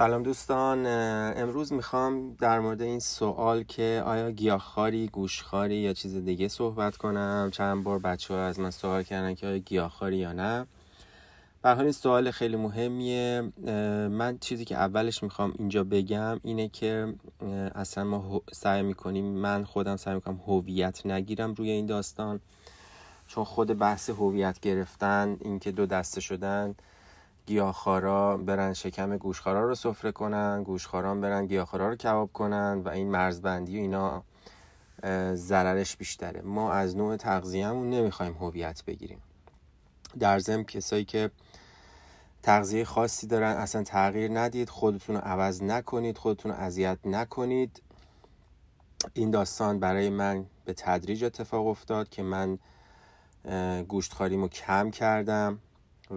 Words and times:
سلام 0.00 0.22
دوستان 0.22 0.86
امروز 1.36 1.72
می‌خوام 1.72 2.34
در 2.34 2.60
مورد 2.60 2.82
این 2.82 2.98
سوال 2.98 3.62
که 3.62 4.02
آیا 4.06 4.30
گیاهخواری 4.30 5.08
گوشخواری 5.08 5.74
یا 5.74 5.92
چیز 5.92 6.16
دیگه 6.16 6.48
صحبت 6.48 6.96
کنم. 6.96 7.48
چند 7.52 7.84
بار 7.84 7.98
بچه 7.98 8.34
ها 8.34 8.40
از 8.40 8.60
من 8.60 8.70
سوال 8.70 9.02
کردن 9.02 9.34
که 9.34 9.46
آیا 9.46 9.58
گیاهخواری 9.58 10.16
یا 10.16 10.32
نه. 10.32 10.66
به 11.62 11.78
این 11.78 11.92
سوال 11.92 12.30
خیلی 12.30 12.56
مهمیه. 12.56 13.52
من 14.10 14.38
چیزی 14.38 14.64
که 14.64 14.74
اولش 14.74 15.22
می‌خوام 15.22 15.54
اینجا 15.58 15.84
بگم 15.84 16.40
اینه 16.42 16.68
که 16.68 17.14
اصلا 17.74 18.04
ما 18.04 18.42
سعی 18.52 18.82
می‌کنیم 18.82 19.24
من 19.24 19.64
خودم 19.64 19.96
سعی 19.96 20.14
می‌کنم 20.14 20.40
هویت 20.46 21.06
نگیرم 21.06 21.54
روی 21.54 21.70
این 21.70 21.86
داستان. 21.86 22.40
چون 23.26 23.44
خود 23.44 23.78
بحث 23.78 24.10
هویت 24.10 24.60
گرفتن 24.60 25.36
اینکه 25.40 25.72
دو 25.72 25.86
دسته 25.86 26.20
شدن 26.20 26.74
گیاهخوارا 27.46 28.36
برن 28.36 28.72
شکم 28.72 29.16
گوشخوارا 29.16 29.64
رو 29.64 29.74
سفره 29.74 30.12
کنن 30.12 30.62
گوشخواران 30.62 31.20
برن 31.20 31.46
گیاهخوارا 31.46 31.88
رو 31.88 31.96
کباب 31.96 32.32
کنن 32.32 32.82
و 32.84 32.88
این 32.88 33.10
مرزبندی 33.10 33.78
و 33.78 33.80
اینا 33.80 34.22
ضررش 35.34 35.96
بیشتره. 35.96 36.42
ما 36.42 36.72
از 36.72 36.96
نوع 36.96 37.16
تغذیه‌مون 37.16 37.90
نمی‌خوایم 37.90 38.32
هویت 38.32 38.84
بگیریم. 38.84 39.22
در 40.18 40.38
ضمن 40.38 40.64
کسایی 40.64 41.04
که 41.04 41.30
تغذیه 42.42 42.84
خاصی 42.84 43.26
دارن 43.26 43.56
اصلا 43.56 43.82
تغییر 43.82 44.38
ندید 44.38 44.68
خودتون 44.68 45.16
رو 45.16 45.22
عوض 45.22 45.62
نکنید 45.62 46.18
خودتون 46.18 46.52
رو 46.52 46.58
اذیت 46.58 46.98
نکنید. 47.04 47.82
این 49.12 49.30
داستان 49.30 49.78
برای 49.78 50.10
من 50.10 50.46
به 50.64 50.74
تدریج 50.74 51.24
اتفاق 51.24 51.66
افتاد 51.66 52.08
که 52.08 52.22
من 52.22 52.58
گوشتخاریمو 53.88 54.48
کم 54.48 54.90
کردم. 54.90 55.58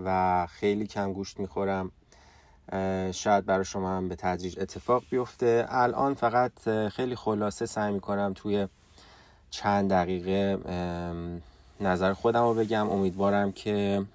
و 0.05 0.47
خیلی 0.47 0.87
کم 0.87 1.13
گوشت 1.13 1.39
می‌خورم. 1.39 1.91
شاید 3.11 3.45
برای 3.45 3.65
شما 3.65 3.97
هم 3.97 4.09
به 4.09 4.15
تدریج 4.15 4.59
اتفاق 4.59 5.03
بیفته. 5.09 5.65
الان 5.69 6.13
فقط 6.13 6.69
خیلی 6.89 7.15
خلاصه 7.15 7.65
سعی 7.65 7.93
می‌کنم 7.93 8.33
توی 8.35 8.67
چند 9.49 9.89
دقیقه 9.89 10.57
نظر 11.81 12.13
خودم 12.13 12.43
رو 12.43 12.53
بگم. 12.53 12.89
امیدوارم 12.89 13.51
که 13.51 14.05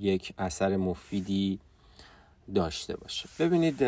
یک 0.00 0.34
اثر 0.38 0.76
مفیدی 0.76 1.58
داشته 2.54 2.96
باشه. 2.96 3.28
ببینید 3.38 3.78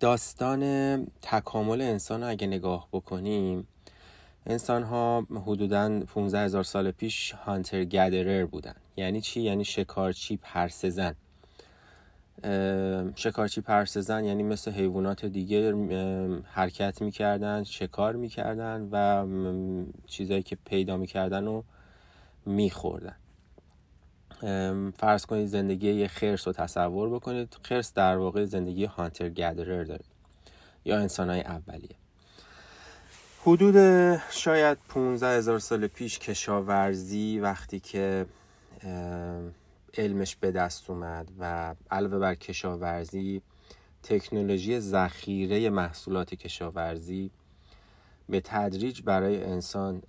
داستان 0.00 1.06
تکامل 1.22 1.80
انسان 1.80 2.22
رو 2.22 2.28
اگه 2.28 2.46
نگاه 2.46 2.88
بکنیم 2.92 3.68
انسان 4.46 4.82
ها 4.82 5.26
حدودا 5.46 6.00
15 6.00 6.40
هزار 6.40 6.62
سال 6.62 6.90
پیش 6.90 7.32
هانتر 7.32 7.84
گدرر 7.84 8.46
بودن. 8.46 8.74
یعنی 8.96 9.20
چی؟ 9.20 9.40
یعنی 9.40 9.64
شکارچی 9.64 10.36
پرسزن. 10.36 11.14
شکارچی 13.14 13.60
پرسزن 13.60 14.24
یعنی 14.24 14.42
مثل 14.42 14.70
حیوانات 14.70 15.24
دیگه 15.24 15.72
حرکت 16.44 17.02
می‌کردن 17.02 17.64
شکار 17.64 18.16
می‌کردن 18.16 18.88
و 18.92 19.26
چیزایی 20.06 20.42
که 20.42 20.56
پیدا 20.64 20.96
می‌کردن 20.96 21.44
رو 21.44 21.64
میخوردن. 22.46 23.16
فرض 24.96 25.26
کنید 25.26 25.46
زندگی 25.46 25.92
یه 25.92 26.08
خرس 26.08 26.46
رو 26.46 26.52
تصور 26.52 27.10
بکنید. 27.10 27.56
خرس 27.62 27.92
در 27.94 28.16
واقع 28.16 28.44
زندگی 28.44 28.84
هانتر 28.84 29.28
گدرر 29.28 29.84
داره 29.84 30.04
یا 30.84 30.98
انسان 30.98 31.30
های 31.30 31.40
اولیه. 31.40 31.96
حدود 33.42 33.76
شاید 34.30 34.78
15 34.88 35.26
هزار 35.26 35.58
سال 35.58 35.86
پیش 35.86 36.18
کشاورزی 36.18 37.38
وقتی 37.38 37.80
که 37.80 38.26
علمش 39.98 40.36
به 40.36 40.50
دست 40.50 40.90
اومد 40.90 41.28
و 41.38 41.74
علاوه 41.90 42.18
بر 42.18 42.34
کشاورزی 42.34 43.42
تکنولوژی 44.02 44.80
ذخیره 44.80 45.70
محصولات 45.70 46.34
کشاورزی 46.34 47.30
به 48.28 48.40
تدریج 48.40 49.02
برای 49.02 49.44
انسان 49.44 50.02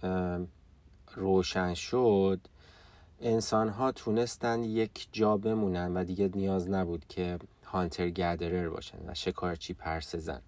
روشن 1.15 1.73
شد. 1.73 2.39
انسان 3.21 3.69
ها 3.69 3.91
تونستن 3.91 4.63
یک 4.63 5.07
جا 5.11 5.37
بمونن 5.37 5.97
و 5.97 6.03
دیگه 6.03 6.29
نیاز 6.35 6.69
نبود 6.69 7.05
که 7.09 7.39
هانتر 7.65 8.09
گدرر 8.09 8.69
باشن 8.69 8.97
و 9.07 9.13
شکارچی 9.13 9.73
پرسزن 9.73 10.41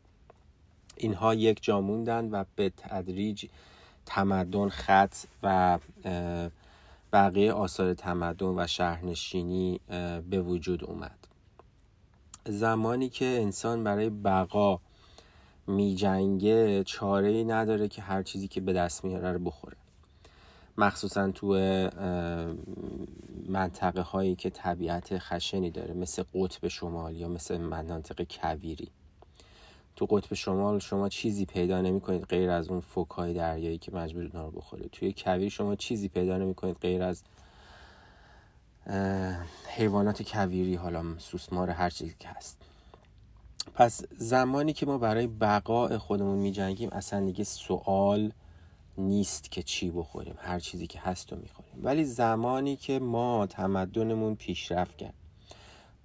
اینها 0.98 1.34
یک 1.34 1.64
جا 1.64 1.82
موندن 1.82 2.30
و 2.30 2.44
به 2.56 2.70
تدریج 2.78 3.46
تمدن 4.06 4.70
خط 4.70 5.16
و 5.44 5.80
بقیه 7.14 7.54
آثار 7.54 7.94
تمدن 7.94 8.60
و 8.60 8.68
شهرنشینی 8.68 9.80
به 10.30 10.42
وجود 10.42 10.84
اومد. 10.84 11.18
زمانی 12.46 13.10
که 13.10 13.26
انسان 13.26 13.84
برای 13.84 14.10
بقا 14.10 14.80
می 15.68 15.96
جنگه 15.96 16.84
چاره 16.84 17.28
ای 17.28 17.44
نداره 17.44 17.88
که 17.88 18.02
هر 18.02 18.24
چیزی 18.24 18.48
که 18.48 18.62
به 18.62 18.74
دست 18.74 19.06
میاره 19.06 19.32
رو 19.32 19.40
بخوره. 19.40 19.78
مخصوصا 20.78 21.32
تو 21.32 21.54
منطقه 23.50 24.02
هایی 24.02 24.36
که 24.36 24.50
طبیعت 24.50 25.18
خشنی 25.18 25.72
داره 25.72 25.94
مثل 25.94 26.24
قطب 26.34 26.68
شمال 26.68 27.16
یا 27.16 27.28
مثل 27.28 27.58
مناطق 27.58 28.24
کویری. 28.30 28.92
تو 29.98 30.06
قطب 30.06 30.34
شمال 30.34 30.80
شما 30.80 31.10
چیزی 31.10 31.46
پیدا 31.46 31.82
نمی 31.82 32.02
کنید 32.02 32.24
غیر 32.24 32.50
از 32.50 32.70
اون 32.70 32.80
فوکای 32.80 33.34
دریایی 33.34 33.78
که 33.78 33.92
مجبور 33.92 34.24
اونا 34.24 34.46
رو 34.46 34.52
بخورید. 34.52 34.92
توی 34.92 35.14
کویر 35.18 35.50
شما 35.50 35.76
چیزی 35.76 36.08
پیدا 36.08 36.38
نمی 36.38 36.56
کنید 36.56 36.78
غیر 36.82 37.04
از 37.04 37.24
حیوانات 39.68 40.24
کویری 40.24 40.76
حالا 40.76 41.04
سوسمار 41.18 41.70
هر 41.70 41.90
چیزی 41.90 42.16
که 42.20 42.30
هست. 42.30 42.58
پس 43.74 44.02
زمانی 44.18 44.74
که 44.74 44.86
ما 44.86 44.98
برای 44.98 45.28
بقاء 45.28 45.98
خودمون 45.98 46.38
می 46.38 46.52
جنگیم 46.52 46.90
اصلا 46.92 47.26
دیگه 47.26 47.44
سوال 47.44 48.32
نیست 48.98 49.52
که 49.52 49.64
چی 49.64 49.92
بخوریم 49.92 50.36
هر 50.38 50.60
چیزی 50.60 50.88
که 50.88 51.00
هست 51.00 51.32
رو 51.34 51.40
می‌خوریم. 51.40 51.74
ولی 51.84 52.04
زمانی 52.04 52.76
که 52.76 53.00
ما 53.00 53.46
تمدنمون 53.46 54.36
پیشرفت 54.36 54.98
کرد 54.98 55.14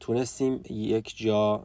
تونستیم 0.01 0.61
یک 0.71 1.17
جا 1.17 1.65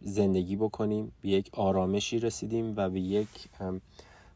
زندگی 0.00 0.56
بکنیم 0.56 1.12
به 1.22 1.28
یک 1.28 1.50
آرامشی 1.52 2.18
رسیدیم 2.18 2.74
و 2.76 2.90
به 2.90 3.00
یک 3.00 3.48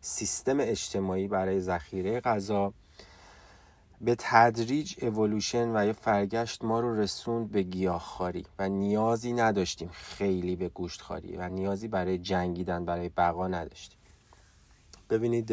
سیستم 0.00 0.56
اجتماعی 0.60 1.28
برای 1.28 1.60
ذخیره 1.60 2.20
غذا. 2.20 2.72
به 4.00 4.16
تدریج 4.18 5.04
اولوشن 5.04 5.76
و 5.76 5.86
یا 5.86 5.92
فرگشت 5.92 6.64
ما 6.64 6.80
رو 6.80 7.00
رسوند 7.00 7.50
به 7.50 7.62
گیاهخواری 7.62 8.44
و 8.58 8.68
نیازی 8.68 9.32
نداشتیم 9.32 9.88
خیلی 9.92 10.56
به 10.56 10.68
گوشتخواری 10.68 11.36
و 11.36 11.48
نیازی 11.48 11.88
برای 11.88 12.18
جنگیدن 12.18 12.84
برای 12.84 13.08
بقا 13.08 13.48
نداشتیم. 13.48 13.98
ببینید 15.10 15.52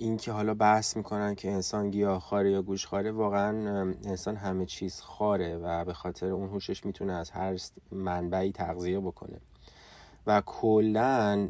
این 0.00 0.16
که 0.16 0.32
حالا 0.32 0.54
بحث 0.54 0.96
می‌کنن 0.96 1.34
که 1.34 1.50
انسان 1.50 1.90
گیاهخواره 1.90 2.50
یا 2.50 2.62
گوشخواره 2.62 3.12
واقعا 3.12 3.50
انسان 4.04 4.36
همه 4.36 4.66
چیز 4.66 5.00
خاره 5.00 5.56
و 5.56 5.84
به 5.84 5.92
خاطر 5.92 6.26
اون 6.30 6.48
هوشش 6.48 6.86
می‌تونه 6.86 7.12
از 7.12 7.30
هر 7.30 7.56
منبعی 7.92 8.52
تغذیه 8.52 9.00
بکنه. 9.00 9.40
و 10.26 10.42
کلا 10.46 11.48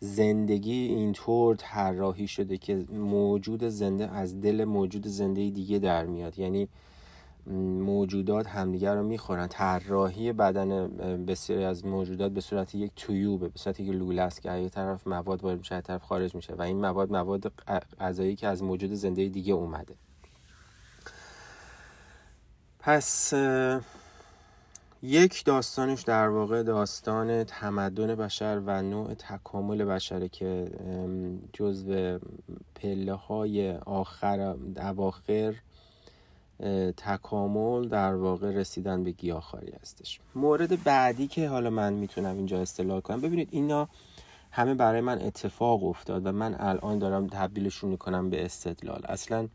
زندگی 0.00 0.72
اینطور 0.72 1.56
طراحی 1.56 2.28
شده 2.28 2.56
که 2.56 2.84
موجود 2.92 3.64
زنده 3.64 4.08
از 4.10 4.40
دل 4.40 4.64
موجود 4.64 5.06
زنده 5.06 5.50
دیگه 5.50 5.78
در 5.78 6.06
میاد. 6.06 6.38
یعنی 6.38 6.68
موجودات 7.54 8.46
همدیگر 8.46 8.94
رو 8.94 9.02
می‌خورن. 9.02 9.46
طراحی 9.46 10.32
بدن 10.32 10.88
بسیاری 11.24 11.64
از 11.64 11.86
موجودات 11.86 12.32
به 12.32 12.40
صورت 12.40 12.74
یک 12.74 12.92
تویوبه 12.96 13.48
به 13.48 13.58
صورت 13.58 13.80
یک 13.80 13.90
لوله 13.90 14.22
است 14.22 14.42
که 14.42 14.52
یه 14.52 14.68
طرف 14.68 15.06
مواد 15.06 15.44
وارد 15.44 15.58
میشه 15.58 15.80
طرف 15.80 16.02
خارج 16.02 16.34
میشه 16.34 16.54
و 16.54 16.62
این 16.62 16.80
مواد 16.80 17.12
مواد 17.12 17.52
غذایی 18.00 18.36
که 18.36 18.46
از 18.46 18.62
موجود 18.62 18.92
زنده 18.92 19.28
دیگه 19.28 19.54
اومده. 19.54 19.94
پس 22.78 23.34
یک 25.02 25.44
داستانش 25.44 26.02
در 26.02 26.28
واقع 26.28 26.62
داستان 26.62 27.44
تمدن 27.44 28.14
بشر 28.14 28.62
و 28.66 28.82
نوع 28.82 29.14
تکامل 29.14 29.84
بشره 29.84 30.28
که 30.28 30.70
جزو 31.52 32.18
پله 32.74 33.14
های 33.14 33.72
آخر 33.76 34.54
اواخر 34.76 35.54
تکامل 36.96 37.88
در 37.88 38.14
واقع 38.14 38.50
رسیدن 38.50 39.04
به 39.04 39.10
گیاهخواری 39.10 39.72
هستش. 39.82 40.20
مورد 40.34 40.84
بعدی 40.84 41.26
که 41.26 41.48
حالا 41.48 41.70
من 41.70 41.92
می‌تونم 41.92 42.36
اینجا 42.36 42.62
اصطلاح 42.62 43.00
کنم. 43.00 43.20
ببینید 43.20 43.48
اینا 43.50 43.88
همه 44.50 44.74
برای 44.74 45.00
من 45.00 45.22
اتفاق 45.22 45.84
افتاد 45.84 46.26
و 46.26 46.32
من 46.32 46.54
الان 46.54 46.98
دارم 46.98 47.26
تبدیلشون 47.26 47.90
می‌کنم 47.90 48.30
به 48.30 48.44
استدلال. 48.44 49.02
اصلا 49.08 49.48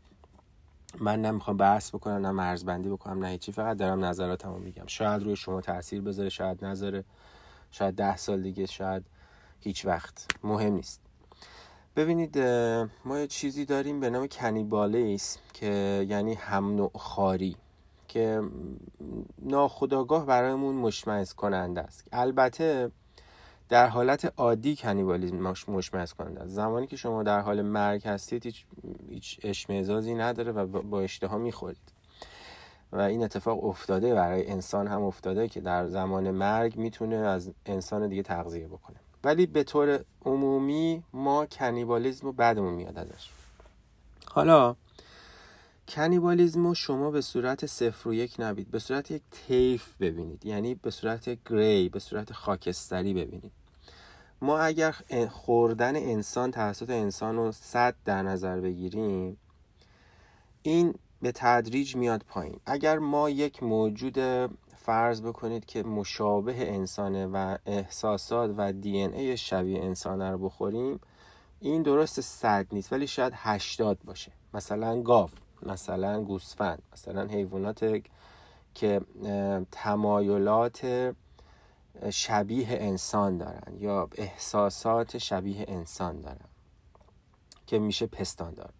من 1.00 1.22
نمی‌خوام 1.22 1.56
بحث 1.56 1.94
بکنم 1.94 2.26
نه 2.26 2.30
مرزبندی 2.30 2.88
بکنم 2.88 3.24
نه 3.24 3.28
هیچی 3.28 3.52
فقط 3.52 3.76
دارم 3.76 4.04
نظراتمو 4.04 4.58
میگم. 4.58 4.86
شاید 4.86 5.22
روی 5.22 5.36
شما 5.36 5.60
تاثیر 5.60 6.00
بذاره 6.00 6.28
شاید 6.28 6.64
نذاره. 6.64 7.04
شاید 7.70 7.94
ده 7.94 8.16
سال 8.16 8.42
دیگه 8.42 8.66
شاید 8.66 9.02
هیچ 9.60 9.86
وقت. 9.86 10.26
مهم 10.44 10.72
نیست. 10.72 11.03
ببینید 11.96 12.38
ما 13.04 13.18
یه 13.18 13.26
چیزی 13.26 13.64
داریم 13.64 14.00
به 14.00 14.10
نام 14.10 14.26
کنیبالیس 14.26 15.38
که 15.52 16.06
یعنی 16.08 16.34
هم 16.34 16.74
نوع 16.74 16.90
خاری 16.94 17.56
که 18.08 18.42
ناخداگاه 19.42 20.26
برایمون 20.26 20.74
مشمعز 20.74 21.32
کننده 21.32 21.80
است. 21.80 22.08
البته 22.12 22.90
در 23.68 23.86
حالت 23.86 24.32
عادی 24.36 24.76
کنیبالیزم 24.76 25.54
مشمعز 25.68 26.12
کننده 26.12 26.40
است. 26.40 26.52
زمانی 26.52 26.86
که 26.86 26.96
شما 26.96 27.22
در 27.22 27.40
حال 27.40 27.62
مرگ 27.62 28.06
هستید 28.06 28.44
هیچ, 28.46 28.66
هیچ 29.08 29.40
اشمعزازی 29.42 30.14
نداره 30.14 30.52
و 30.52 30.82
با 30.82 31.00
اشتها 31.00 31.38
می‌خورید. 31.38 31.92
و 32.92 33.00
این 33.00 33.24
اتفاق 33.24 33.64
افتاده 33.64 34.14
برای 34.14 34.50
انسان 34.50 34.86
هم 34.86 35.02
افتاده 35.02 35.48
که 35.48 35.60
در 35.60 35.86
زمان 35.86 36.30
مرگ 36.30 36.76
می‌تونه 36.76 37.16
از 37.16 37.52
انسان 37.66 38.08
دیگه 38.08 38.22
تغذیه 38.22 38.68
بکنه. 38.68 38.96
ولی 39.24 39.46
به 39.46 39.64
طور 39.64 40.04
عمومی 40.24 41.02
ما 41.12 41.46
کنیبالیزم 41.46 42.26
رو 42.26 42.32
بدمون 42.32 42.74
میاد 42.74 42.98
ازش. 42.98 43.30
حالا 44.26 44.76
کنیبالیزم 45.88 46.66
رو 46.66 46.74
شما 46.74 47.10
به 47.10 47.20
صورت 47.20 47.66
صفر 47.66 48.08
و 48.08 48.14
یک 48.14 48.34
نبید 48.38 48.70
به 48.70 48.78
صورت 48.78 49.10
یک 49.10 49.22
تیف 49.30 49.88
ببینید. 50.00 50.46
یعنی 50.46 50.74
به 50.74 50.90
صورت 50.90 51.38
گری 51.50 51.88
به 51.88 51.98
صورت 51.98 52.32
خاکستری 52.32 53.14
ببینید. 53.14 53.52
ما 54.40 54.58
اگر 54.58 54.94
خوردن 55.30 55.96
انسان 55.96 56.50
توسط 56.50 56.90
انسان 56.90 57.36
رو 57.36 57.52
صد 57.52 57.94
در 58.04 58.22
نظر 58.22 58.60
بگیریم 58.60 59.36
این 60.62 60.94
به 61.22 61.32
تدریج 61.32 61.96
میاد 61.96 62.24
پایین. 62.28 62.60
اگر 62.66 62.98
ما 62.98 63.30
یک 63.30 63.62
موجود 63.62 64.18
فرض 64.84 65.22
بکنید 65.22 65.64
که 65.64 65.82
مشابه 65.82 66.74
انسانه 66.74 67.26
و 67.26 67.56
احساسات 67.66 68.54
و 68.56 68.72
دی 68.72 68.96
ای 68.98 69.36
شبیه 69.36 69.82
انسانه 69.82 70.30
رو 70.30 70.38
بخوریم 70.38 71.00
این 71.60 71.82
درست 71.82 72.20
صد 72.20 72.66
نیست 72.72 72.92
ولی 72.92 73.06
شاید 73.06 73.32
هشتاد 73.36 73.98
باشه. 74.04 74.32
مثلا 74.54 75.02
گاو 75.02 75.30
مثلا 75.62 76.22
گوسفند 76.22 76.82
مثلا 76.92 77.26
حیوانات 77.26 78.02
که 78.74 79.00
تمایلات 79.72 81.12
شبیه 82.10 82.66
انسان 82.70 83.38
دارن 83.38 83.76
یا 83.78 84.08
احساسات 84.14 85.18
شبیه 85.18 85.64
انسان 85.68 86.20
دارن 86.20 86.48
که 87.66 87.78
میشه 87.78 88.06
پستان 88.06 88.54
دارن. 88.54 88.74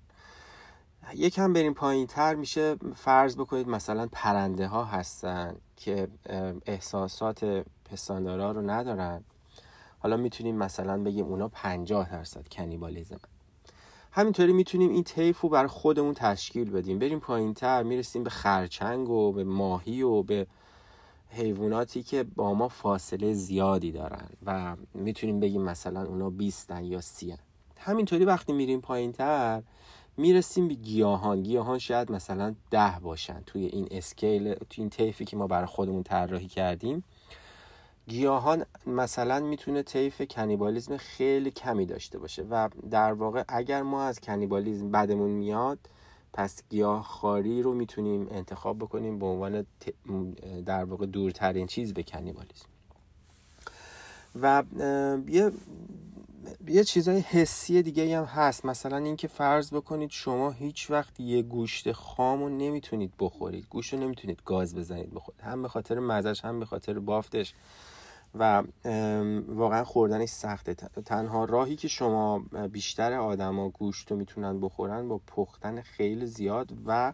یکم 1.15 1.53
بریم 1.53 1.75
پایین 1.75 2.07
تر 2.07 2.35
میشه 2.35 2.77
فرض 2.97 3.37
بکنید 3.37 3.69
مثلا 3.69 4.09
پرنده 4.13 4.67
ها 4.67 4.85
هستن. 4.85 5.57
که 5.77 6.09
احساسات 6.67 7.65
پستاندارا 7.85 8.53
رو 8.53 8.71
ندارن. 8.71 9.25
حالا 9.99 10.17
می‌تونیم 10.17 10.57
مثلا 10.57 11.03
بگیم 11.03 11.25
اونا 11.25 11.49
50 11.49 12.11
درصد 12.11 12.49
کنیبالیزم 12.49 13.21
همینطوری 14.13 14.53
می‌تونیم 14.53 14.91
این 14.91 15.05
طیف 15.05 15.41
رو 15.41 15.49
بر 15.49 15.67
خودمون 15.67 16.15
تشکیل 16.15 16.71
بدیم. 16.71 16.99
بریم 16.99 17.21
پایین 17.21 17.55
تر 17.55 17.83
می‌رسیم 17.83 18.25
به 18.25 18.31
خرچنگ 18.31 19.11
و 19.11 19.33
به 19.33 19.45
ماهی 19.45 20.03
و 20.03 20.23
به 20.23 20.47
حیواناتی 21.29 22.03
که 22.03 22.23
با 22.23 22.55
ما 22.55 22.69
فاصله 22.69 23.33
زیادی 23.33 23.93
دارن 23.93 24.29
و 24.47 24.77
می‌تونیم 24.95 25.41
بگیم 25.41 25.63
مثلا 25.63 26.05
اونا 26.05 26.31
20 26.31 26.71
یا 26.71 27.01
30 27.01 27.39
همینطوری 27.79 28.25
وقتی 28.25 28.53
میریم 28.53 28.81
پایین 28.81 29.13
تر 29.13 29.63
می‌رسیم 30.17 30.69
به 30.69 30.75
گیاهان. 30.75 31.43
گیاهان 31.43 31.79
شاید 31.79 32.13
مثلا 32.13 32.55
ده 32.71 32.99
باشن 33.03 33.43
توی 33.47 33.67
این 33.67 33.89
اسکیل 33.91 34.55
توی 34.55 34.83
این 34.83 34.91
طیفی 34.91 35.25
که 35.25 35.37
ما 35.37 35.47
برای 35.47 35.67
خودمون 35.67 36.03
طراحی 36.03 36.49
کردیم. 36.49 37.05
گیاهان 38.09 38.65
مثلا 38.87 39.41
می‌تونه 39.41 39.83
طیف 39.83 40.23
کنیبالیزم 40.31 40.97
خیلی 40.97 41.51
کمی 41.51 41.87
داشته 41.87 42.19
باشه 42.19 42.43
و 42.43 42.69
در 42.91 43.13
واقع 43.13 43.45
اگر 43.49 43.83
ما 43.83 44.03
از 44.03 44.21
کنیبالیزم 44.21 44.91
بدمون 44.91 45.31
میاد 45.31 45.79
پس 46.33 46.63
گیاه 46.71 47.03
خاری 47.03 47.63
رو 47.63 47.75
می‌تونیم 47.75 48.29
انتخاب 48.31 48.79
بکنیم 48.79 49.19
به 49.19 49.27
عنوان 49.27 49.67
در 50.67 50.85
واقع 50.85 51.07
دورترین 51.07 51.67
چیز 51.67 51.95
به 51.95 52.03
کنیبالیزم. 52.03 52.67
و 54.43 54.63
یه 55.29 55.53
یه 56.67 56.85
چیزای 56.85 57.21
حسی 57.21 57.83
دیگه 57.83 58.19
هم 58.19 58.25
هست. 58.25 58.65
مثلا 58.65 58.97
اینکه 58.97 59.29
فرض 59.29 59.75
بکنید 59.75 60.11
شما 60.11 60.51
هیچ 60.51 60.91
وقت 60.91 61.21
یه 61.21 61.43
گوشت 61.43 61.93
خام 61.93 62.43
رو 62.43 62.49
نمی‌تونید 62.49 63.13
بخورید. 63.19 63.67
گوشت 63.71 63.95
رو 63.95 64.01
نمی‌تونید 64.01 64.43
گاز 64.45 64.75
بزنید 64.75 65.15
بخورید. 65.15 65.41
هم 65.41 65.63
به 65.63 65.69
خاطر 65.69 65.99
مزش 65.99 66.45
هم 66.45 66.59
به 66.59 66.67
خاطر 66.67 66.99
بافتش. 66.99 67.55
و 68.39 68.63
واقعا 69.49 69.85
خوردنش 69.85 70.29
سخته. 70.29 70.75
تنها 70.75 71.45
راهی 71.45 71.77
که 71.77 71.89
شما 71.89 72.39
بیشتر 72.73 73.13
آدما 73.13 73.69
گوشت 73.69 74.11
رو 74.11 74.17
می‌تونن 74.17 74.61
بخورن 74.61 75.09
با 75.09 75.21
پختن 75.27 75.81
خیلی 75.81 76.27
زیاد 76.27 76.73
و 76.87 77.13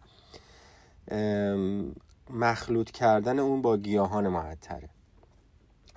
مخلوط 2.30 2.90
کردن 2.90 3.38
اون 3.38 3.62
با 3.62 3.76
گیاهان 3.76 4.28
معطره. 4.28 4.88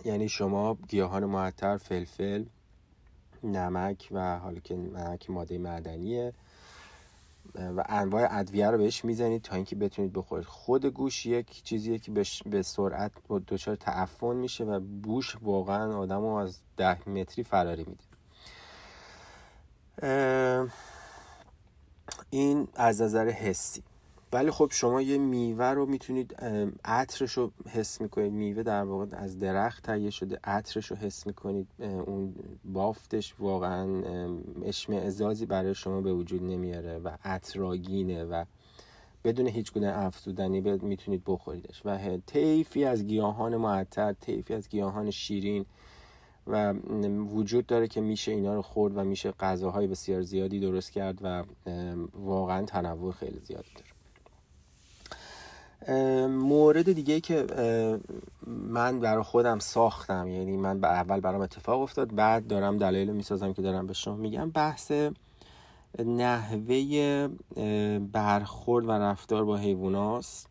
یعنی 0.05 0.29
شما 0.29 0.77
گیاهان 0.87 1.25
معطر 1.25 1.77
فلفل 1.77 2.43
نمک 3.43 4.07
و 4.11 4.39
حالا 4.39 4.59
که 4.59 4.75
نمک 4.75 5.29
ماده 5.29 5.57
معدنیه. 5.57 6.33
و 7.55 7.83
انواع 7.89 8.27
ادویه 8.31 8.69
رو 8.69 8.77
بهش 8.77 9.05
می‌زنید 9.05 9.41
تا 9.41 9.55
اینکه 9.55 9.75
بتونید 9.75 10.13
بخورید. 10.13 10.45
خود 10.45 10.85
گوش 10.85 11.25
یک 11.25 11.63
چیزیه 11.63 11.99
که 11.99 12.11
به 12.45 12.61
سرعت 12.61 13.11
دچار 13.47 13.75
تعفن 13.75 14.35
میشه 14.35 14.63
و 14.63 14.79
بوش 14.79 15.37
واقعا 15.41 15.97
آدم 15.97 16.21
رو 16.21 16.27
از 16.27 16.57
ده 16.77 17.09
متری 17.09 17.43
فراری 17.43 17.85
میده. 17.85 18.03
این 22.29 22.67
از 22.75 23.01
نظر 23.01 23.29
حسی. 23.29 23.83
ولی 24.33 24.51
خب 24.51 24.67
شما 24.71 25.01
یه 25.01 25.17
میوه 25.17 25.65
رو 25.65 25.85
می‌تونید 25.85 26.35
عطرش 26.85 27.31
رو 27.31 27.51
حس 27.69 28.01
می‌کنید. 28.01 28.31
میوه 28.31 28.63
در 28.63 28.83
واقع 28.83 29.05
از 29.11 29.39
درخت 29.39 29.83
تهیه 29.83 30.09
شده. 30.09 30.39
عطرش 30.43 30.91
رو 30.91 30.97
حس 30.97 31.27
می‌کنید. 31.27 31.67
اون 31.79 32.35
بافتش 32.65 33.35
واقعا 33.39 34.03
ازازی 34.89 35.45
برای 35.45 35.75
شما 35.75 36.01
به 36.01 36.13
وجود 36.13 36.43
نمیاره 36.43 36.99
و 36.99 37.09
عطراگینه 37.23 38.23
و 38.23 38.45
بدون 39.23 39.47
هیچ 39.47 39.73
گونه 39.73 39.87
افزودنی 39.87 40.61
می‌تونید 40.61 41.23
بخوریدش. 41.25 41.81
و 41.85 42.17
طیفی 42.25 42.85
از 42.85 43.07
گیاهان 43.07 43.57
معطر 43.57 44.13
طیفی 44.13 44.53
از 44.53 44.69
گیاهان 44.69 45.11
شیرین 45.11 45.65
و 46.47 46.73
وجود 47.33 47.65
داره 47.65 47.87
که 47.87 48.01
میشه 48.01 48.31
اینا 48.31 48.53
رو 48.53 48.61
خورد 48.61 48.97
و 48.97 49.03
میشه 49.03 49.31
غذاهای 49.31 49.87
بسیار 49.87 50.21
زیادی 50.21 50.59
درست 50.59 50.91
کرد 50.91 51.19
و 51.21 51.43
واقعا 52.13 52.65
تنوع 52.65 53.11
خیلی 53.11 53.39
زیادی 53.39 53.69
داره. 53.75 53.92
مورد 56.29 56.91
دیگه 56.91 57.19
که 57.19 57.47
من 58.47 58.99
برای 58.99 59.23
خودم 59.23 59.59
ساختم 59.59 60.27
یعنی 60.27 60.57
من 60.57 60.79
به 60.79 60.87
اول 60.87 61.19
برام 61.19 61.41
اتفاق 61.41 61.81
افتاد 61.81 62.15
بعد 62.15 62.47
دارم 62.47 62.77
دلایل 62.77 63.11
می‌سازم 63.11 63.53
که 63.53 63.61
دارم 63.61 63.87
به 63.87 63.93
شما 63.93 64.15
میگم 64.15 64.49
بحث 64.49 64.91
نحوه 66.05 67.27
برخورد 68.11 68.85
و 68.85 68.91
رفتار 68.91 69.45
با 69.45 69.57
حیواناست 69.57 70.47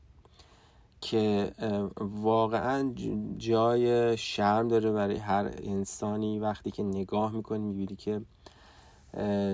که 1.00 1.52
واقعا 2.00 2.92
جای 3.38 4.16
شرم 4.16 4.68
داره 4.68 4.92
برای 4.92 5.16
هر 5.16 5.50
انسانی. 5.62 6.38
وقتی 6.38 6.70
که 6.70 6.82
نگاه 6.82 7.32
می‌کنی 7.32 7.64
می‌بینی 7.64 7.96
که 7.96 8.20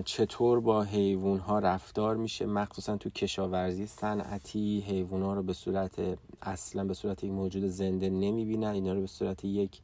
چطور 0.05 0.61
با 0.61 0.83
حیوان 0.83 1.39
ها 1.39 1.59
رفتار 1.59 2.17
میشه؟ 2.17 2.47
مخصوصا 2.47 2.97
تو 2.97 3.11
کشاورزی 3.11 3.87
صنعتی 3.87 4.81
حیوان 4.81 5.23
ها 5.23 5.35
رو 5.35 5.43
به 5.43 5.53
صورت 5.53 6.01
اصلا 6.43 6.85
به 6.85 6.95
صورت 6.95 7.25
یک 7.25 7.31
موجود 7.31 7.67
زنده 7.67 8.11
نمی‌بینن. 8.11 8.69
اینا 8.69 8.93
رو 8.93 9.01
به 9.01 9.07
صورت 9.07 9.45
یک 9.45 9.81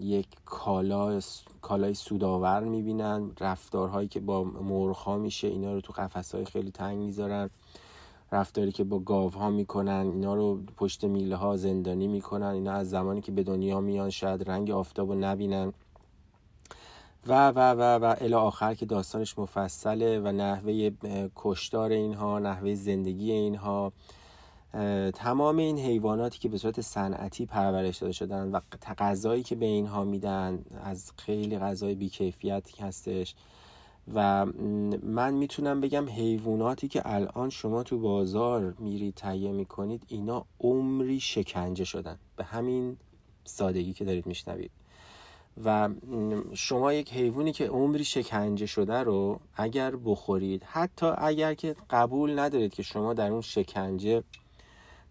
یک 0.00 0.26
کالا 0.44 1.20
کالای 1.62 1.94
سوداور 1.94 2.64
می‌بینن. 2.64 3.30
رفتارهایی 3.40 4.08
که 4.08 4.20
با 4.20 4.44
مرغ 4.44 5.08
میشه 5.08 5.48
اینا 5.48 5.74
رو 5.74 5.80
تو 5.80 5.92
قفس 5.92 6.34
های 6.34 6.44
خیلی 6.44 6.70
تنگ 6.70 6.98
می‌ذارن. 6.98 7.50
رفتاری 8.32 8.72
که 8.72 8.84
با 8.84 8.98
گاو 8.98 9.30
ها 9.30 9.50
می‌کنن 9.50 10.10
اینا 10.12 10.34
رو 10.34 10.60
پشت 10.76 11.04
میله 11.04 11.36
ها 11.36 11.56
زندانی 11.56 12.06
می‌کنن. 12.06 12.46
اینا 12.46 12.72
از 12.72 12.90
زمانی 12.90 13.20
که 13.20 13.32
به 13.32 13.42
دنیا 13.42 13.80
میان 13.80 14.10
شاید 14.10 14.50
رنگ 14.50 14.70
آفتاب 14.70 15.12
رو 15.12 15.18
نبینن. 15.18 15.72
و 17.26 17.48
و 17.48 17.58
و 17.58 17.82
و 18.04 18.14
الی 18.20 18.34
آخر 18.34 18.74
که 18.74 18.86
داستانش 18.86 19.38
مفصله 19.38 20.20
و 20.20 20.32
نحوه 20.32 20.90
کشتار 21.36 21.90
اینها 21.90 22.38
نحوه 22.38 22.74
زندگی 22.74 23.32
اینها 23.32 23.92
تمام 25.14 25.56
این 25.56 25.78
حیواناتی 25.78 26.38
که 26.38 26.48
به 26.48 26.58
صورت 26.58 26.80
صنعتی 26.80 27.46
پرورش 27.46 27.98
داده 27.98 28.12
شدن 28.12 28.50
و 28.50 28.60
غذایی 28.98 29.42
که 29.42 29.54
به 29.54 29.66
اینها 29.66 30.04
میدن 30.04 30.64
از 30.84 31.12
خیلی 31.16 31.58
غذای 31.58 31.94
بیکیفیتی 31.94 32.82
هستش 32.82 33.34
و 34.14 34.46
من 35.02 35.34
می‌تونم 35.34 35.80
بگم 35.80 36.08
حیواناتی 36.08 36.88
که 36.88 37.02
الان 37.04 37.50
شما 37.50 37.82
تو 37.82 37.98
بازار 37.98 38.74
میری 38.78 39.12
تهیه 39.12 39.52
می‌کنید 39.52 40.02
اینا 40.08 40.44
عمری 40.60 41.20
شکنجه 41.20 41.84
شدن. 41.84 42.18
به 42.36 42.44
همین 42.44 42.96
سادگی 43.44 43.92
که 43.92 44.04
دارید 44.04 44.26
میشنوید. 44.26 44.70
و 45.64 45.88
شما 46.54 46.92
یک 46.92 47.12
حیوانی 47.12 47.52
که 47.52 47.68
عمری 47.68 48.04
شکنجه 48.04 48.66
شده 48.66 48.94
رو 48.94 49.40
اگر 49.54 49.96
بخورید 49.96 50.64
حتی 50.64 51.06
اگر 51.18 51.54
که 51.54 51.76
قبول 51.90 52.38
ندارید 52.38 52.74
که 52.74 52.82
شما 52.82 53.14
در 53.14 53.30
اون 53.32 53.40
شکنجه 53.40 54.22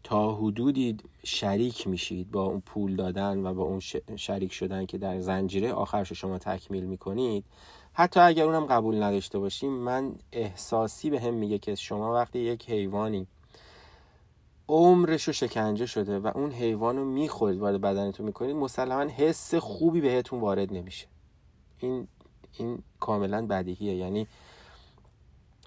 تا 0.04 0.36
حدودی 0.36 0.98
شریک 1.24 1.88
میشید 1.88 2.32
با 2.32 2.44
اون 2.44 2.60
پول 2.60 2.96
دادن 2.96 3.46
و 3.46 3.54
با 3.54 3.64
اون 3.64 3.80
شریک 4.16 4.54
شدن 4.54 4.86
که 4.86 4.98
در 4.98 5.20
زنجیره 5.20 5.74
آخرش 5.74 6.14
شما 6.14 6.38
تکمیل 6.38 6.84
می‌کنید. 6.84 7.46
حتی 7.94 8.20
اگر 8.20 8.44
اونم 8.44 8.66
قبول 8.66 9.04
نداشته 9.04 9.40
باشیم 9.40 9.72
من 9.72 10.16
احساسی 10.32 11.10
به 11.10 11.20
هم 11.20 11.34
میگه 11.34 11.58
که 11.58 11.76
شما 11.76 12.14
وقتی 12.14 12.40
یک 12.40 12.70
حیوانی 12.70 13.28
عمرش 14.70 15.24
رو 15.24 15.34
شکنجه 15.34 15.86
شده 15.86 16.20
و 16.20 16.32
اون 16.36 16.52
حیوان 16.52 16.98
رو 16.98 17.06
می‌خورید 17.06 17.60
وارد 17.60 17.82
بدنتون 17.82 18.26
می‌کنید 18.26 18.56
مسلما 18.56 19.12
حس 19.12 19.56
خوبی 19.56 20.02
بهتون 20.02 20.40
وارد 20.40 20.74
نمیشه. 20.74 21.08
این 21.80 22.08
این 22.54 22.84
کاملا 23.00 23.46
بدیهیه. 23.46 23.96
یعنی 23.96 24.28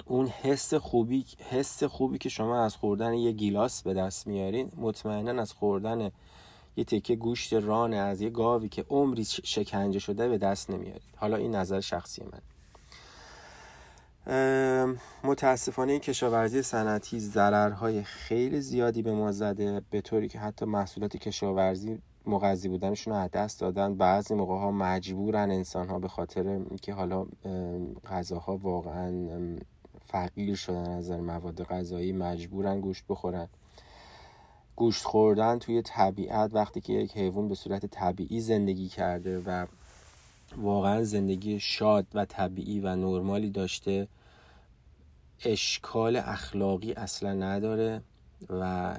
اون 0.06 0.26
حس 0.26 0.74
خوبی 0.74 1.24
حس 1.50 1.84
خوبی 1.84 2.18
که 2.18 2.28
شما 2.28 2.64
از 2.64 2.76
خوردن 2.76 3.14
یه 3.14 3.32
گیلاس 3.32 3.82
به 3.82 3.94
دست 3.94 4.26
میارین 4.26 4.72
مطمئنا 4.76 5.42
از 5.42 5.52
خوردن 5.52 6.10
یه 6.76 6.84
تکه 6.84 7.16
گوشت 7.16 7.52
ران 7.52 7.94
از 7.94 8.20
یه 8.20 8.30
گاوی 8.30 8.68
که 8.68 8.84
عمری 8.90 9.24
شکنجه 9.24 9.98
شده 9.98 10.28
به 10.28 10.38
دست 10.38 10.70
نمیارید. 10.70 11.02
حالا 11.16 11.36
این 11.36 11.54
نظر 11.54 11.80
شخصی 11.80 12.22
من 12.24 12.40
متاسفانه 15.24 15.92
این 15.92 16.00
کشاورزی 16.00 16.62
صنعتی 16.62 17.20
ضررهای 17.20 18.02
خیلی 18.02 18.60
زیادی 18.60 19.02
به 19.02 19.12
ما 19.12 19.32
زده 19.32 19.82
به 19.90 20.00
طوری 20.00 20.28
که 20.28 20.38
حتی 20.38 20.64
محصولات 20.64 21.16
کشاورزی 21.16 21.98
مغذی 22.26 22.68
بودنشون 22.68 23.14
رو 23.14 23.20
از 23.20 23.30
دست 23.30 23.60
دادن. 23.60 23.94
بعضی 23.94 24.34
موقع 24.34 24.54
ها 24.54 24.70
مجبورن 24.70 25.50
انسان 25.50 25.88
ها 25.88 25.98
به 25.98 26.08
خاطر 26.08 26.48
اینکه 26.48 26.92
حالا 26.92 27.26
غذاها 28.10 28.56
واقعا 28.56 29.12
فقیر 30.00 30.54
شدن 30.54 30.90
از 30.90 31.04
نظر 31.04 31.20
مواد 31.20 31.64
غذایی 31.64 32.12
مجبورن 32.12 32.80
گوشت 32.80 33.04
بخورن. 33.08 33.48
گوشت 34.76 35.04
خوردن 35.04 35.58
توی 35.58 35.82
طبیعت 35.82 36.54
وقتی 36.54 36.80
که 36.80 36.92
یک 36.92 37.16
حیوان 37.16 37.48
به 37.48 37.54
صورت 37.54 37.86
طبیعی 37.86 38.40
زندگی 38.40 38.88
کرده 38.88 39.38
و 39.38 39.66
واقعا 40.56 41.04
زندگی 41.04 41.60
شاد 41.60 42.06
و 42.14 42.24
طبیعی 42.24 42.80
و 42.80 42.96
نرمالی 42.96 43.50
داشته. 43.50 44.08
اشکال 45.44 46.16
اخلاقی 46.16 46.92
اصلا 46.92 47.32
نداره 47.32 48.02
و 48.50 48.94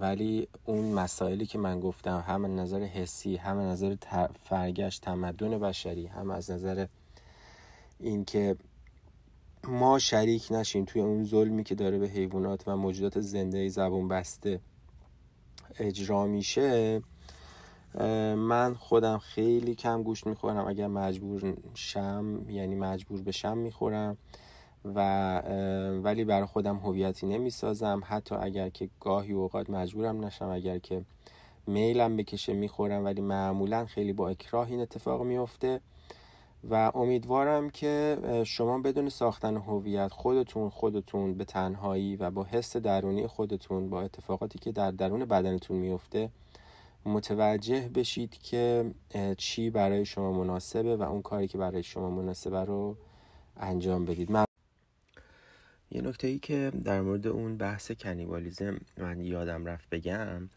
ولی 0.00 0.48
اون 0.64 0.92
مسائلی 0.92 1.46
که 1.46 1.58
من 1.58 1.80
گفتم 1.80 2.24
هم 2.26 2.44
از 2.44 2.50
نظر 2.50 2.80
حسی 2.80 3.36
هم 3.36 3.58
از 3.58 3.82
نظر 3.82 3.96
فرگشت 4.44 5.02
تمدن 5.02 5.58
بشری 5.58 6.06
هم 6.06 6.30
از 6.30 6.50
نظر 6.50 6.86
اینکه 8.00 8.56
ما 9.68 9.98
شریک 9.98 10.48
نشیم 10.50 10.84
توی 10.84 11.02
اون 11.02 11.24
ظلمی 11.24 11.64
که 11.64 11.74
داره 11.74 11.98
به 11.98 12.08
حیوانات 12.08 12.68
و 12.68 12.76
موجودات 12.76 13.20
زنده 13.20 13.68
زبون 13.68 14.08
بسته 14.08 14.60
اجرا 15.78 16.26
میشه 16.26 17.02
من 18.34 18.74
خودم 18.74 19.18
خیلی 19.18 19.74
کم 19.74 20.02
گوشت 20.02 20.26
می‌خورم. 20.26 20.68
اگر 20.68 20.86
مجبور 20.86 21.56
شم 21.74 22.48
یعنی 22.48 22.74
مجبور 22.74 23.22
بشم 23.22 23.58
می‌خورم. 23.58 24.16
و 24.84 25.38
ولی 26.02 26.24
برای 26.24 26.46
خودم 26.46 26.76
هویتی 26.76 27.26
نمی‌سازم. 27.26 28.02
حتی 28.04 28.34
اگر 28.34 28.68
که 28.68 28.88
گاهی 29.00 29.32
اوقات 29.32 29.70
مجبورم 29.70 30.24
نشم 30.24 30.48
اگر 30.48 30.78
که 30.78 31.02
میلم 31.66 32.16
بکشه 32.16 32.52
می‌خورم. 32.52 33.04
ولی 33.04 33.20
معمولا 33.20 33.86
خیلی 33.86 34.12
با 34.12 34.28
اکراه 34.28 34.70
این 34.70 34.80
اتفاق 34.80 35.22
میفته 35.22 35.80
و 36.70 36.92
امیدوارم 36.94 37.70
که 37.70 38.18
شما 38.46 38.78
بدون 38.78 39.08
ساختن 39.08 39.56
هویت 39.56 40.12
خودتون 40.12 40.70
خودتون 40.70 41.34
به 41.34 41.44
تنهایی 41.44 42.16
و 42.16 42.30
با 42.30 42.44
حس 42.44 42.76
درونی 42.76 43.26
خودتون 43.26 43.90
با 43.90 44.02
اتفاقاتی 44.02 44.58
که 44.58 44.72
در 44.72 44.90
درون 44.90 45.24
بدنتون 45.24 45.76
میفته 45.76 46.30
متوجه 47.04 47.88
بشید 47.94 48.38
که 48.38 48.90
چی 49.38 49.70
برای 49.70 50.04
شما 50.04 50.32
مناسبه 50.32 50.96
و 50.96 51.02
اون 51.02 51.22
کاری 51.22 51.48
که 51.48 51.58
برای 51.58 51.82
شما 51.82 52.10
مناسبه 52.10 52.64
رو 52.64 52.96
انجام 53.56 54.04
بدید. 54.04 54.30
من 54.30 54.44
یه 55.90 56.02
نکته 56.02 56.26
ای 56.26 56.38
که 56.38 56.72
در 56.84 57.00
مورد 57.00 57.26
اون 57.26 57.56
بحث 57.56 57.92
کنیبالیزم 57.92 58.80
من 58.98 59.20
یادم 59.20 59.66
رفت 59.66 59.90
بگم 59.90 60.48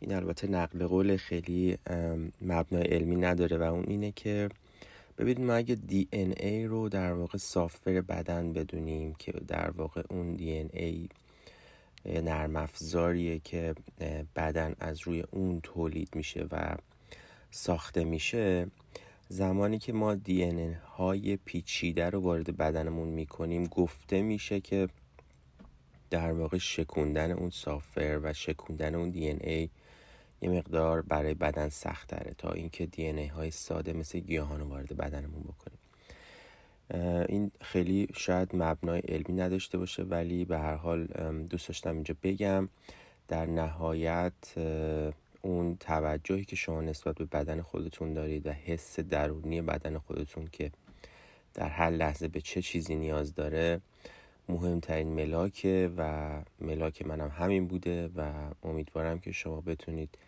این 0.00 0.14
البته 0.14 0.48
نقل 0.48 0.86
قول 0.86 1.16
خیلی 1.16 1.78
مبنای 2.42 2.82
علمی 2.82 3.16
نداره 3.16 3.58
و 3.58 3.62
اون 3.62 3.84
اینه 3.88 4.12
که 4.12 4.48
ببینید 5.18 5.46
ما 5.46 5.52
اگه 5.52 5.74
دی 5.74 6.08
ان 6.12 6.34
ای 6.40 6.66
رو 6.66 6.88
در 6.88 7.12
واقع 7.12 7.38
سافر 7.38 8.00
بدن 8.00 8.52
بدونیم 8.52 9.14
که 9.14 9.32
در 9.48 9.70
واقع 9.70 10.02
اون 10.10 10.34
دی 10.34 10.58
ان 10.58 10.70
ای 10.72 11.08
نرم 12.04 12.56
افزاریه 12.56 13.38
که 13.38 13.74
بدن 14.36 14.74
از 14.80 15.00
روی 15.00 15.24
اون 15.30 15.60
تولید 15.62 16.08
میشه 16.14 16.46
و 16.50 16.76
ساخته 17.50 18.04
میشه. 18.04 18.66
زمانی 19.28 19.78
که 19.78 19.92
ما 19.92 20.14
دی 20.14 20.72
های 20.96 21.36
پیچیده 21.36 22.10
رو 22.10 22.20
وارد 22.20 22.56
بدنمون 22.56 23.08
می‌کنیم 23.08 23.64
گفته 23.64 24.22
میشه 24.22 24.60
که 24.60 24.88
در 26.10 26.32
واقع 26.32 26.58
شکوندن 26.58 27.30
اون 27.30 27.50
سافر 27.50 28.20
و 28.22 28.32
شکوندن 28.32 28.94
اون 28.94 29.10
دی 29.10 29.28
ای 29.28 29.70
یه 30.42 30.50
مقدار 30.50 31.02
برای 31.02 31.34
بدن 31.34 31.68
سخت 31.68 32.08
تره 32.08 32.34
تا 32.38 32.52
اینکه 32.52 32.86
دی 32.86 33.06
ای 33.06 33.26
های 33.26 33.50
ساده 33.50 33.92
مثل 33.92 34.18
گیاهان 34.18 34.60
رو 34.60 34.68
وارد 34.68 34.96
بدنمون 34.96 35.42
بکنیم. 35.42 35.77
این 37.28 37.50
خیلی 37.60 38.08
شاید 38.14 38.50
مبنای 38.54 39.00
علمی 39.00 39.40
نداشته 39.40 39.78
باشه 39.78 40.02
ولی 40.02 40.44
به 40.44 40.58
هر 40.58 40.74
حال 40.74 41.06
دوست 41.50 41.68
داشتم 41.68 41.94
اینجا 41.94 42.14
بگم. 42.22 42.68
در 43.28 43.46
نهایت 43.46 44.32
اون 45.42 45.76
توجهی 45.76 46.44
که 46.44 46.56
شما 46.56 46.80
نسبت 46.80 47.14
به 47.14 47.24
بدن 47.24 47.62
خودتون 47.62 48.12
دارید 48.12 48.46
و 48.46 48.50
حس 48.50 49.00
درونی 49.00 49.62
بدن 49.62 49.98
خودتون 49.98 50.48
که 50.52 50.70
در 51.54 51.68
هر 51.68 51.90
لحظه 51.90 52.28
به 52.28 52.40
چه 52.40 52.62
چیزی 52.62 52.94
نیاز 52.94 53.34
داره 53.34 53.80
مهمترین 54.48 55.08
ملاکه 55.08 55.90
و 55.96 56.30
ملاک 56.60 57.06
منم 57.06 57.28
همین 57.28 57.66
بوده 57.66 58.10
و 58.16 58.32
امیدوارم 58.62 59.18
که 59.18 59.32
شما 59.32 59.60
بتونید 59.60 60.18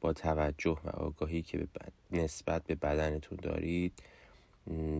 با 0.00 0.12
توجه 0.12 0.78
و 0.84 0.88
آگاهی 0.88 1.42
که 1.42 1.66
نسبت 2.10 2.64
به 2.64 2.74
بدنتون 2.74 3.38
دارید 3.42 3.92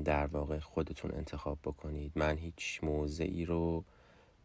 در 0.04 0.26
واقع 0.26 0.58
خودتون 0.58 1.10
انتخاب 1.14 1.58
بکنید. 1.64 2.12
من 2.14 2.36
هیچ 2.36 2.80
موضعی 2.82 3.44
رو 3.44 3.84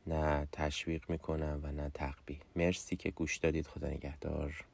نه 0.08 0.48
تشویق 0.52 1.10
می‌کنم 1.10 1.60
و 1.64 1.72
نه 1.72 1.92
تقبیح. 1.94 2.40
مرسی 2.56 2.96
که 2.96 3.12
گوش 3.12 3.38
دادید. 3.38 3.68
خدا 3.68 3.88
نگهدار. 3.88 4.66